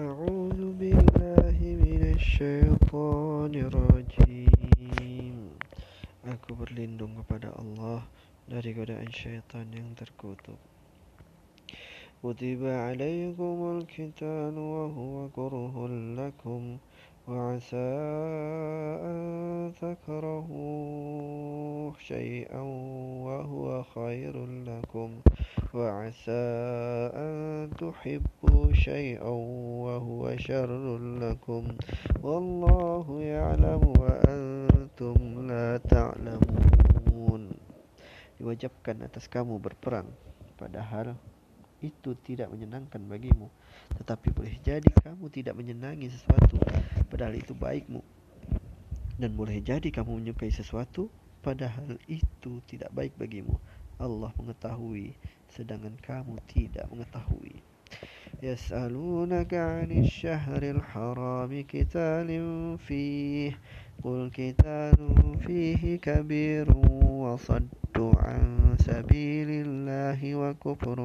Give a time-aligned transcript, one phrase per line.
[0.00, 5.36] أعوذ بالله من الشيطان الرجيم.
[6.24, 8.08] Aku berlindung kepada Allah
[8.48, 10.56] dari godaan syaitan yang terkutuk.
[12.24, 15.76] كتب عليكم القتال وهو كره
[16.16, 16.62] لكم
[17.28, 17.92] وعسى
[19.04, 19.20] أن
[19.80, 22.62] تكرهوا شيئا
[23.44, 25.20] huwa khairul lakum
[25.72, 26.44] wa asa
[27.14, 29.40] an tuhibbu syai'an
[29.80, 31.72] wa huwa syarrul lakum
[32.24, 34.20] wallahu ya'lamu wa
[38.40, 40.08] diwajibkan atas kamu berperang
[40.56, 41.12] padahal
[41.84, 43.52] itu tidak menyenangkan bagimu.
[44.00, 46.56] Tetapi boleh jadi kamu tidak menyenangi sesuatu
[47.12, 48.00] padahal itu baikmu.
[49.20, 51.12] Dan boleh jadi kamu menyukai sesuatu
[51.45, 53.55] padahal itu tidak baik bagimu
[54.01, 55.15] Allah mengetahui
[55.51, 57.63] sedangkan kamu tidak mengetahui
[58.43, 62.29] يسألونك عن الشهر الحرام قتال
[62.87, 63.51] فيه
[64.03, 64.99] قل قتال
[65.47, 66.77] فيه كبير
[67.23, 69.78] وصد عن سبيل الله
[70.24, 70.98] وكفر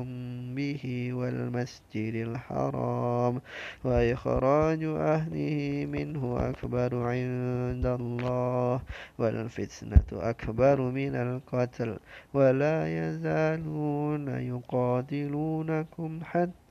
[0.56, 3.42] به والمسجد الحرام
[3.84, 8.82] وإخراج أهله منه أكبر عند الله
[9.20, 11.98] والفتنة أكبر من القتل
[12.34, 16.65] ولا يزالون يقاتلونكم حتى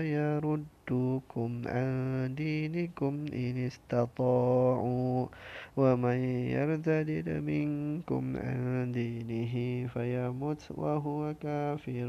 [0.00, 5.26] يردوكم عن دينكم إن استطاعوا
[5.76, 6.18] ومن
[6.56, 12.08] يرتد منكم عن دينه فيمت وهو كافر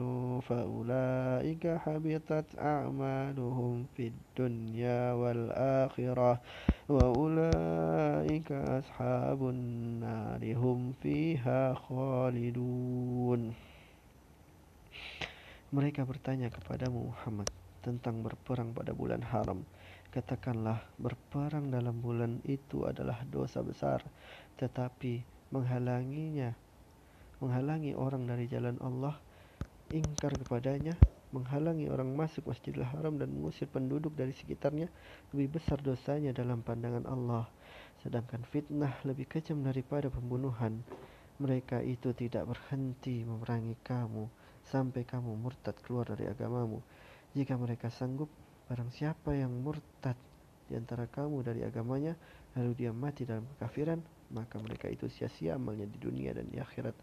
[0.50, 6.42] فأولئك حبطت أعمالهم في الدنيا والآخرة
[6.90, 13.71] وأولئك أصحاب النار هم فيها خالدون.
[15.72, 17.48] Mereka bertanya kepadamu Muhammad
[17.80, 19.64] tentang berperang pada bulan haram.
[20.12, 24.04] Katakanlah berperang dalam bulan itu adalah dosa besar,
[24.60, 25.24] tetapi
[25.56, 26.52] menghalanginya,
[27.40, 29.16] menghalangi orang dari jalan Allah,
[29.96, 30.92] ingkar kepadanya,
[31.32, 34.92] menghalangi orang masuk Masjidil Haram dan mengusir penduduk dari sekitarnya
[35.32, 37.48] lebih besar dosanya dalam pandangan Allah.
[38.04, 40.84] Sedangkan fitnah lebih kejam daripada pembunuhan.
[41.40, 44.41] Mereka itu tidak berhenti memerangi kamu
[44.71, 46.83] sampai kamu murtad keluar dari agamamu.
[47.33, 48.29] Jika mereka sanggup,
[48.67, 50.19] barang siapa yang murtad
[50.67, 52.19] di antara kamu dari agamanya,
[52.59, 54.03] lalu dia mati dalam kekafiran,
[54.35, 56.97] maka mereka itu sia-sia amalnya di dunia dan di akhirat.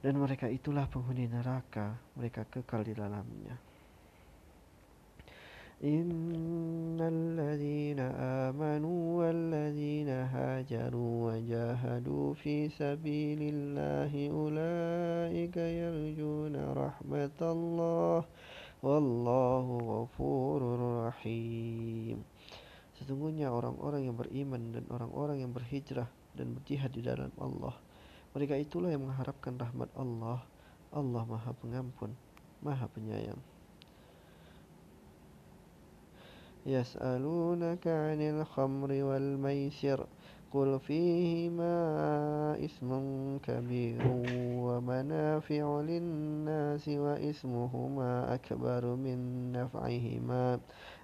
[0.00, 3.70] Dan mereka itulah penghuni neraka, mereka kekal di dalamnya.
[5.80, 9.63] إن الذين آمنوا والذين
[10.64, 18.18] هاجروا وجاهدوا في سبيل الله أولئك يرجون رحمة الله
[18.80, 20.60] والله غفور
[21.04, 22.18] رحيم
[22.96, 27.76] Sesungguhnya orang-orang yang beriman dan orang-orang yang berhijrah dan berjihad di dalam Allah
[28.32, 30.40] Mereka itulah yang mengharapkan rahmat Allah
[30.96, 32.16] Allah maha pengampun,
[32.64, 33.40] maha penyayang
[36.66, 40.06] يسألونك عن الخمر والميسر
[40.54, 41.74] قل فيهما
[42.64, 42.90] اسم
[43.42, 44.02] كبير
[44.66, 49.18] ومنافع للناس واسمهما أكبر من
[49.52, 50.60] نفعهما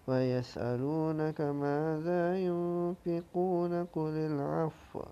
[0.08, 5.02] ويسألونك ماذا ينفقون قل العفو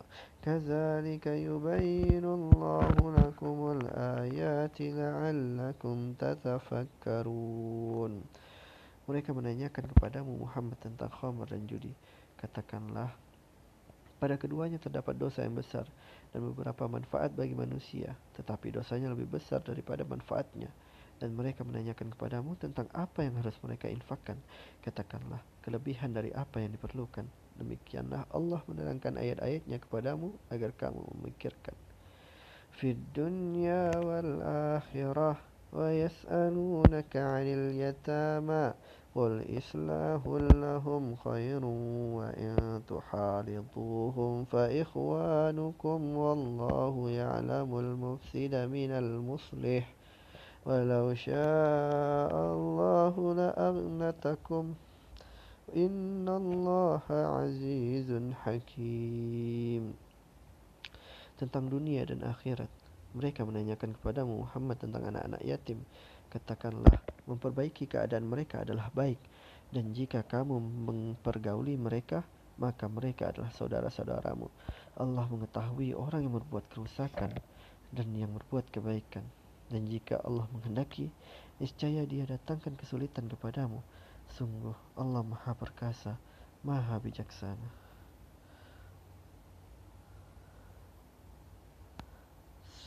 [0.43, 8.13] كذلك يبين الله لكم الآيات لعلكم تتفكرون
[9.05, 11.93] Mereka menanyakan kepadamu Muhammad tentang khamar dan judi.
[12.41, 13.13] Katakanlah,
[14.20, 15.88] pada keduanya terdapat dosa yang besar
[16.36, 20.68] dan beberapa manfaat bagi manusia, tetapi dosanya lebih besar daripada manfaatnya.
[21.20, 24.40] Dan mereka menanyakan kepadamu tentang apa yang harus mereka infakkan.
[24.80, 27.28] Katakanlah, kelebihan dari apa yang diperlukan.
[27.60, 31.76] Demikianlah Allah menerangkan ayat-ayatnya kepadamu agar kamu memikirkan.
[32.80, 34.40] Fid dunya wal
[34.80, 35.36] akhirah
[35.76, 38.72] wa yas'alunaka 'anil yatama
[39.16, 40.22] قل إصلاح
[40.54, 41.66] لهم خير
[42.16, 49.94] وإن تحاربوهم فإخوانكم والله يعلم المفسد من المصلح
[50.66, 54.66] ولو شاء الله لأغنتكم
[55.76, 58.10] إن الله عزيز
[58.46, 59.84] حكيم.
[61.40, 62.79] Tentang dunia dan akhirat.
[63.16, 65.82] Mereka menanyakan kepadamu Muhammad tentang anak-anak yatim
[66.30, 69.18] Katakanlah, memperbaiki keadaan mereka adalah baik,
[69.74, 72.22] dan jika kamu mempergauli mereka,
[72.62, 74.46] maka mereka adalah saudara-saudaramu.
[75.02, 77.34] Allah mengetahui orang yang berbuat kerusakan
[77.90, 79.26] dan yang berbuat kebaikan.
[79.74, 81.10] Dan jika Allah menghendaki,
[81.58, 83.82] niscaya dia datangkan kesulitan kepadamu.
[84.30, 86.14] Sungguh Allah maha perkasa,
[86.62, 87.89] maha bijaksana.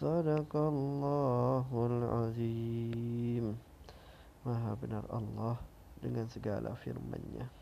[0.01, 3.53] Sadaqallahul azim.
[4.45, 5.57] Maha benar Allah
[6.01, 7.62] dengan segala firman-Nya.